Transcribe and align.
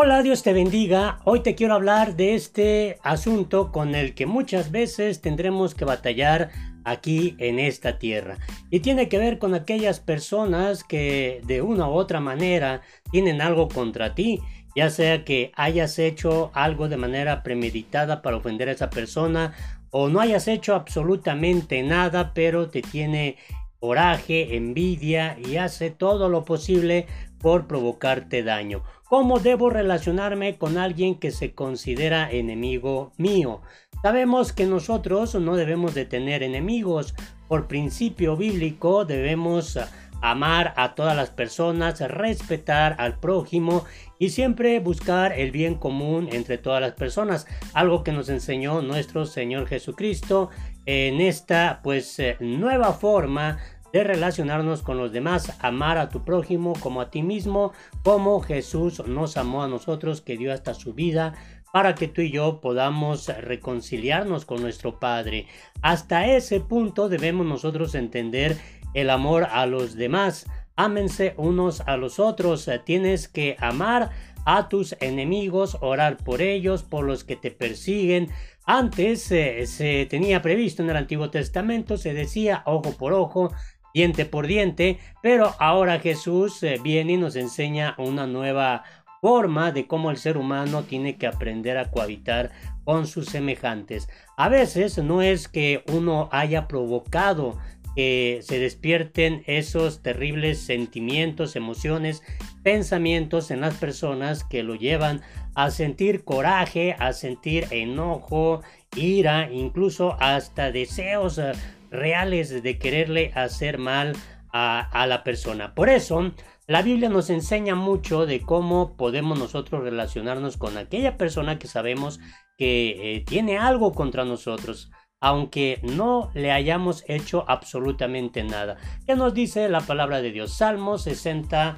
Hola, 0.00 0.22
Dios 0.22 0.44
te 0.44 0.52
bendiga. 0.52 1.18
Hoy 1.24 1.40
te 1.40 1.56
quiero 1.56 1.74
hablar 1.74 2.14
de 2.14 2.36
este 2.36 2.98
asunto 3.02 3.72
con 3.72 3.96
el 3.96 4.14
que 4.14 4.26
muchas 4.26 4.70
veces 4.70 5.20
tendremos 5.20 5.74
que 5.74 5.84
batallar 5.84 6.50
aquí 6.84 7.34
en 7.38 7.58
esta 7.58 7.98
tierra. 7.98 8.38
Y 8.70 8.78
tiene 8.78 9.08
que 9.08 9.18
ver 9.18 9.40
con 9.40 9.56
aquellas 9.56 9.98
personas 9.98 10.84
que 10.84 11.40
de 11.48 11.62
una 11.62 11.88
u 11.88 11.94
otra 11.94 12.20
manera 12.20 12.82
tienen 13.10 13.40
algo 13.40 13.66
contra 13.66 14.14
ti, 14.14 14.38
ya 14.76 14.88
sea 14.88 15.24
que 15.24 15.50
hayas 15.56 15.98
hecho 15.98 16.52
algo 16.54 16.88
de 16.88 16.96
manera 16.96 17.42
premeditada 17.42 18.22
para 18.22 18.36
ofender 18.36 18.68
a 18.68 18.72
esa 18.72 18.90
persona 18.90 19.52
o 19.90 20.08
no 20.08 20.20
hayas 20.20 20.46
hecho 20.46 20.76
absolutamente 20.76 21.82
nada, 21.82 22.34
pero 22.34 22.68
te 22.70 22.82
tiene 22.82 23.36
coraje, 23.80 24.56
envidia 24.56 25.36
y 25.44 25.56
hace 25.56 25.90
todo 25.90 26.28
lo 26.28 26.44
posible 26.44 27.06
por 27.40 27.66
provocarte 27.66 28.42
daño. 28.42 28.82
¿Cómo 29.08 29.38
debo 29.38 29.70
relacionarme 29.70 30.58
con 30.58 30.76
alguien 30.76 31.14
que 31.14 31.30
se 31.30 31.54
considera 31.54 32.30
enemigo 32.30 33.12
mío? 33.16 33.62
Sabemos 34.02 34.52
que 34.52 34.66
nosotros 34.66 35.34
no 35.34 35.56
debemos 35.56 35.94
de 35.94 36.04
tener 36.04 36.42
enemigos. 36.42 37.14
Por 37.48 37.66
principio 37.66 38.36
bíblico 38.36 39.04
debemos 39.04 39.78
amar 40.20 40.74
a 40.76 40.94
todas 40.94 41.16
las 41.16 41.30
personas, 41.30 42.00
respetar 42.00 42.96
al 42.98 43.18
prójimo 43.18 43.84
y 44.18 44.30
siempre 44.30 44.80
buscar 44.80 45.32
el 45.32 45.52
bien 45.52 45.76
común 45.76 46.28
entre 46.32 46.58
todas 46.58 46.80
las 46.80 46.92
personas, 46.92 47.46
algo 47.72 48.02
que 48.02 48.12
nos 48.12 48.28
enseñó 48.28 48.82
nuestro 48.82 49.26
Señor 49.26 49.66
Jesucristo 49.68 50.50
en 50.86 51.20
esta 51.20 51.80
pues 51.82 52.18
eh, 52.18 52.36
nueva 52.40 52.92
forma 52.94 53.58
de 53.92 54.04
relacionarnos 54.04 54.82
con 54.82 54.98
los 54.98 55.12
demás, 55.12 55.56
amar 55.60 55.98
a 55.98 56.08
tu 56.08 56.24
prójimo 56.24 56.74
como 56.80 57.00
a 57.00 57.10
ti 57.10 57.22
mismo, 57.22 57.72
como 58.02 58.40
Jesús 58.40 59.02
nos 59.06 59.36
amó 59.36 59.62
a 59.62 59.68
nosotros, 59.68 60.20
que 60.20 60.36
dio 60.36 60.52
hasta 60.52 60.74
su 60.74 60.94
vida 60.94 61.34
para 61.72 61.94
que 61.94 62.08
tú 62.08 62.22
y 62.22 62.30
yo 62.30 62.60
podamos 62.60 63.28
reconciliarnos 63.28 64.44
con 64.44 64.62
nuestro 64.62 64.98
Padre. 64.98 65.46
Hasta 65.82 66.26
ese 66.26 66.60
punto 66.60 67.08
debemos 67.08 67.46
nosotros 67.46 67.94
entender 67.94 68.56
el 68.94 69.10
amor 69.10 69.46
a 69.50 69.66
los 69.66 69.94
demás. 69.94 70.46
Ámense 70.76 71.34
unos 71.36 71.80
a 71.82 71.96
los 71.96 72.18
otros. 72.18 72.70
Tienes 72.84 73.28
que 73.28 73.56
amar 73.58 74.10
a 74.44 74.68
tus 74.68 74.96
enemigos, 75.00 75.76
orar 75.80 76.16
por 76.16 76.40
ellos, 76.40 76.82
por 76.82 77.04
los 77.04 77.24
que 77.24 77.36
te 77.36 77.50
persiguen. 77.50 78.30
Antes 78.64 79.30
eh, 79.30 79.66
se 79.66 80.06
tenía 80.06 80.40
previsto 80.40 80.82
en 80.82 80.90
el 80.90 80.96
Antiguo 80.96 81.30
Testamento, 81.30 81.96
se 81.96 82.14
decía 82.14 82.62
ojo 82.64 82.92
por 82.96 83.12
ojo, 83.12 83.52
diente 83.94 84.24
por 84.24 84.46
diente, 84.46 84.98
pero 85.22 85.54
ahora 85.58 86.00
Jesús 86.00 86.62
eh, 86.62 86.78
viene 86.82 87.14
y 87.14 87.16
nos 87.16 87.36
enseña 87.36 87.94
una 87.98 88.26
nueva 88.26 88.84
forma 89.20 89.72
de 89.72 89.86
cómo 89.86 90.10
el 90.10 90.16
ser 90.16 90.36
humano 90.36 90.84
tiene 90.84 91.16
que 91.16 91.26
aprender 91.26 91.76
a 91.78 91.90
cohabitar 91.90 92.50
con 92.84 93.06
sus 93.06 93.26
semejantes. 93.26 94.08
A 94.36 94.48
veces 94.48 94.98
no 94.98 95.22
es 95.22 95.48
que 95.48 95.84
uno 95.92 96.28
haya 96.32 96.68
provocado 96.68 97.58
que 97.96 98.38
se 98.42 98.60
despierten 98.60 99.42
esos 99.46 100.02
terribles 100.02 100.60
sentimientos, 100.60 101.56
emociones, 101.56 102.22
pensamientos 102.62 103.50
en 103.50 103.60
las 103.60 103.74
personas 103.74 104.44
que 104.44 104.62
lo 104.62 104.76
llevan 104.76 105.20
a 105.56 105.72
sentir 105.72 106.22
coraje, 106.22 106.94
a 107.00 107.12
sentir 107.12 107.66
enojo, 107.72 108.62
ira, 108.94 109.50
incluso 109.50 110.16
hasta 110.20 110.70
deseos 110.70 111.38
eh, 111.38 111.52
reales 111.90 112.62
de 112.62 112.78
quererle 112.78 113.32
hacer 113.34 113.78
mal 113.78 114.14
a, 114.52 115.06
la 115.06 115.24
persona. 115.24 115.74
Por 115.74 115.88
eso, 115.88 116.32
la 116.66 116.82
Biblia 116.82 117.08
nos 117.08 117.30
enseña 117.30 117.74
mucho 117.74 118.26
de 118.26 118.40
cómo 118.40 118.96
podemos 118.96 119.38
nosotros 119.38 119.82
relacionarnos 119.82 120.56
con 120.56 120.76
aquella 120.76 121.16
persona 121.16 121.58
que 121.58 121.68
sabemos 121.68 122.20
que 122.56 123.16
eh, 123.16 123.20
tiene 123.20 123.58
algo 123.58 123.92
contra 123.92 124.24
nosotros, 124.24 124.90
aunque 125.20 125.80
no 125.82 126.30
le 126.34 126.50
hayamos 126.50 127.04
hecho 127.08 127.44
absolutamente 127.48 128.42
nada. 128.42 128.76
¿Qué 129.06 129.14
nos 129.14 129.34
dice 129.34 129.68
la 129.68 129.80
palabra 129.80 130.20
de 130.20 130.32
Dios? 130.32 130.56
Salmo 130.56 130.98
60, 130.98 131.76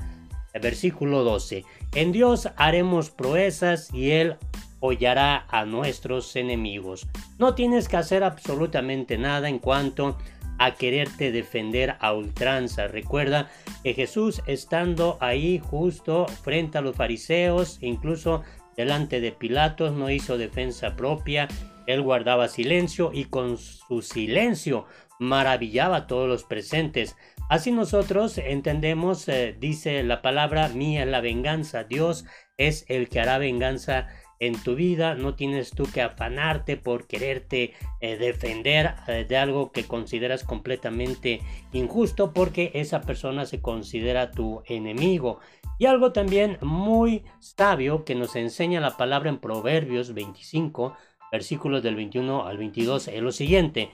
versículo 0.61 1.23
12. 1.25 1.65
En 1.95 2.13
Dios 2.13 2.49
haremos 2.57 3.11
proezas 3.11 3.93
y 3.93 4.13
Él 4.13 4.37
hollará 4.81 5.47
a 5.49 5.65
nuestros 5.65 6.35
enemigos. 6.37 7.07
No 7.39 7.55
tienes 7.55 7.89
que 7.89 7.97
hacer 7.97 8.25
absolutamente 8.25 9.19
nada 9.19 9.49
en 9.49 9.59
cuanto 9.59 10.17
a 10.59 10.75
quererte 10.75 11.33
defender 11.33 11.97
a 12.01 12.13
ultranza. 12.13 12.87
Recuerda 12.87 13.51
que 13.83 13.95
Jesús 13.95 14.43
estando 14.47 15.17
ahí 15.21 15.59
justo 15.59 16.27
frente 16.43 16.77
a 16.77 16.83
los 16.83 16.97
fariseos, 16.97 17.79
incluso 17.81 18.43
delante 18.77 19.21
de 19.21 19.33
Pilatos, 19.33 19.93
no 19.93 20.11
hizo 20.11 20.37
defensa 20.37 20.97
propia, 20.97 21.49
él 21.87 22.03
guardaba 22.03 22.49
silencio 22.49 23.11
y 23.13 23.25
con 23.25 23.57
su 23.57 24.03
silencio 24.03 24.87
maravillaba 25.19 25.97
a 25.97 26.07
todos 26.07 26.29
los 26.29 26.45
presentes. 26.45 27.17
Así 27.49 27.73
nosotros 27.73 28.39
entendemos, 28.39 29.29
eh, 29.29 29.57
dice 29.59 30.03
la 30.03 30.23
palabra, 30.23 30.69
mía 30.69 31.05
la 31.05 31.21
venganza, 31.21 31.85
Dios 31.85 32.25
es 32.59 32.85
el 32.89 33.09
que 33.09 33.21
hará 33.21 33.39
venganza 33.39 34.09
en 34.41 34.61
tu 34.63 34.75
vida, 34.75 35.15
no 35.15 35.35
tienes 35.35 35.71
tú 35.71 35.85
que 35.85 36.01
afanarte 36.01 36.79
por 36.79 37.07
quererte 37.07 37.75
eh, 38.01 38.17
defender 38.17 38.95
eh, 39.07 39.27
de 39.29 39.37
algo 39.37 39.71
que 39.71 39.85
consideras 39.85 40.45
completamente 40.45 41.43
injusto 41.73 42.33
porque 42.33 42.71
esa 42.75 43.03
persona 43.03 43.45
se 43.45 43.61
considera 43.61 44.31
tu 44.31 44.63
enemigo. 44.67 45.41
Y 45.79 45.85
algo 45.87 46.13
también 46.13 46.57
muy 46.63 47.23
sabio 47.39 48.05
que 48.05 48.15
nos 48.15 48.35
enseña 48.35 48.81
la 48.81 48.97
palabra 48.97 49.29
en 49.29 49.39
Proverbios 49.39 50.15
25, 50.15 50.95
versículos 51.31 51.83
del 51.83 51.97
21 51.97 52.47
al 52.47 52.57
22, 52.57 53.09
es 53.09 53.23
lo 53.23 53.33
siguiente. 53.33 53.91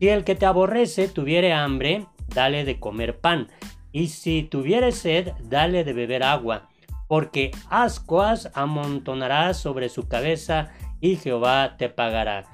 Si 0.00 0.08
el 0.08 0.24
que 0.24 0.34
te 0.34 0.46
aborrece 0.46 1.08
tuviere 1.08 1.52
hambre, 1.52 2.06
dale 2.34 2.64
de 2.64 2.80
comer 2.80 3.20
pan, 3.20 3.48
y 3.92 4.08
si 4.08 4.44
tuviere 4.44 4.92
sed, 4.92 5.32
dale 5.42 5.84
de 5.84 5.92
beber 5.92 6.22
agua 6.22 6.69
porque 7.10 7.50
ascuas 7.68 8.52
amontonarás 8.54 9.58
sobre 9.58 9.88
su 9.88 10.06
cabeza 10.06 10.68
y 11.00 11.16
Jehová 11.16 11.74
te 11.76 11.88
pagará. 11.88 12.44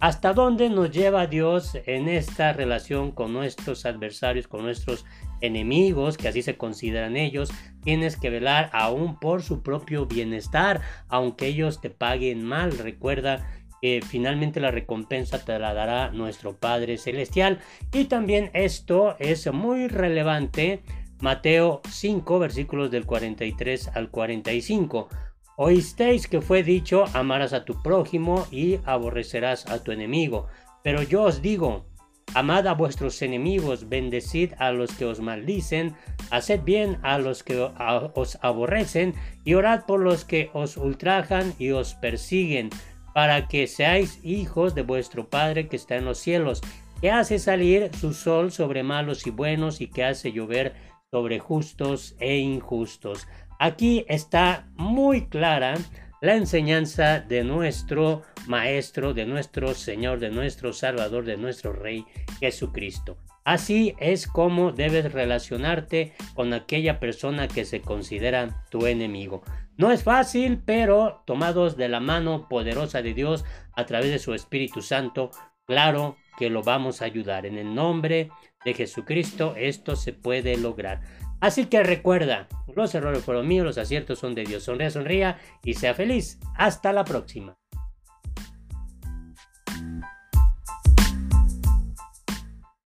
¿Hasta 0.00 0.32
dónde 0.32 0.70
nos 0.70 0.90
lleva 0.90 1.28
Dios 1.28 1.78
en 1.86 2.08
esta 2.08 2.52
relación 2.52 3.12
con 3.12 3.32
nuestros 3.32 3.86
adversarios, 3.86 4.48
con 4.48 4.62
nuestros 4.62 5.04
enemigos, 5.40 6.16
que 6.18 6.26
así 6.26 6.42
se 6.42 6.56
consideran 6.56 7.16
ellos? 7.16 7.52
Tienes 7.84 8.16
que 8.16 8.28
velar 8.28 8.70
aún 8.72 9.20
por 9.20 9.44
su 9.44 9.62
propio 9.62 10.06
bienestar, 10.06 10.80
aunque 11.06 11.46
ellos 11.46 11.80
te 11.80 11.88
paguen 11.88 12.42
mal. 12.42 12.76
Recuerda 12.78 13.46
que 13.80 14.00
finalmente 14.04 14.58
la 14.58 14.72
recompensa 14.72 15.44
te 15.44 15.56
la 15.60 15.74
dará 15.74 16.10
nuestro 16.10 16.56
Padre 16.56 16.98
Celestial. 16.98 17.60
Y 17.92 18.06
también 18.06 18.50
esto 18.52 19.14
es 19.20 19.52
muy 19.52 19.86
relevante 19.86 20.82
Mateo 21.22 21.82
5, 21.88 22.40
versículos 22.40 22.90
del 22.90 23.06
43 23.06 23.92
al 23.94 24.10
45. 24.10 25.08
Oísteis 25.56 26.26
que 26.26 26.40
fue 26.40 26.64
dicho, 26.64 27.04
amarás 27.14 27.52
a 27.52 27.64
tu 27.64 27.80
prójimo 27.80 28.44
y 28.50 28.80
aborrecerás 28.84 29.68
a 29.70 29.84
tu 29.84 29.92
enemigo. 29.92 30.48
Pero 30.82 31.00
yo 31.04 31.22
os 31.22 31.40
digo, 31.40 31.86
amad 32.34 32.66
a 32.66 32.74
vuestros 32.74 33.22
enemigos, 33.22 33.88
bendecid 33.88 34.54
a 34.58 34.72
los 34.72 34.90
que 34.94 35.04
os 35.04 35.20
maldicen, 35.20 35.94
haced 36.32 36.62
bien 36.64 36.98
a 37.02 37.18
los 37.18 37.44
que 37.44 37.56
os 37.60 38.38
aborrecen 38.42 39.14
y 39.44 39.54
orad 39.54 39.84
por 39.86 40.00
los 40.00 40.24
que 40.24 40.50
os 40.54 40.76
ultrajan 40.76 41.54
y 41.56 41.70
os 41.70 41.94
persiguen, 41.94 42.68
para 43.14 43.46
que 43.46 43.68
seáis 43.68 44.18
hijos 44.24 44.74
de 44.74 44.82
vuestro 44.82 45.28
Padre 45.28 45.68
que 45.68 45.76
está 45.76 45.94
en 45.94 46.04
los 46.04 46.18
cielos, 46.18 46.62
que 47.00 47.12
hace 47.12 47.38
salir 47.38 47.90
su 47.94 48.12
sol 48.12 48.50
sobre 48.50 48.82
malos 48.82 49.24
y 49.26 49.30
buenos 49.30 49.80
y 49.80 49.86
que 49.86 50.02
hace 50.02 50.32
llover 50.32 50.91
sobre 51.12 51.38
justos 51.38 52.16
e 52.20 52.38
injustos. 52.38 53.28
Aquí 53.58 54.06
está 54.08 54.66
muy 54.76 55.26
clara 55.26 55.74
la 56.22 56.36
enseñanza 56.36 57.20
de 57.20 57.44
nuestro 57.44 58.22
Maestro, 58.46 59.12
de 59.12 59.26
nuestro 59.26 59.74
Señor, 59.74 60.20
de 60.20 60.30
nuestro 60.30 60.72
Salvador, 60.72 61.26
de 61.26 61.36
nuestro 61.36 61.74
Rey 61.74 62.06
Jesucristo. 62.40 63.18
Así 63.44 63.94
es 63.98 64.26
como 64.26 64.72
debes 64.72 65.12
relacionarte 65.12 66.14
con 66.34 66.54
aquella 66.54 66.98
persona 66.98 67.46
que 67.46 67.66
se 67.66 67.82
considera 67.82 68.64
tu 68.70 68.86
enemigo. 68.86 69.42
No 69.76 69.92
es 69.92 70.04
fácil, 70.04 70.62
pero 70.64 71.22
tomados 71.26 71.76
de 71.76 71.90
la 71.90 72.00
mano 72.00 72.48
poderosa 72.48 73.02
de 73.02 73.12
Dios 73.12 73.44
a 73.76 73.84
través 73.84 74.10
de 74.10 74.18
su 74.18 74.32
Espíritu 74.32 74.80
Santo, 74.80 75.30
claro 75.66 76.16
que 76.38 76.50
lo 76.50 76.62
vamos 76.62 77.02
a 77.02 77.06
ayudar. 77.06 77.46
En 77.46 77.58
el 77.58 77.74
nombre 77.74 78.30
de 78.64 78.74
Jesucristo 78.74 79.54
esto 79.56 79.96
se 79.96 80.12
puede 80.12 80.56
lograr. 80.56 81.00
Así 81.40 81.66
que 81.66 81.82
recuerda, 81.82 82.48
los 82.74 82.94
errores 82.94 83.24
fueron 83.24 83.48
míos, 83.48 83.66
los 83.66 83.78
aciertos 83.78 84.20
son 84.20 84.34
de 84.34 84.44
Dios. 84.44 84.62
Sonría, 84.62 84.90
sonría 84.90 85.38
y 85.64 85.74
sea 85.74 85.94
feliz. 85.94 86.38
Hasta 86.56 86.92
la 86.92 87.04
próxima. 87.04 87.56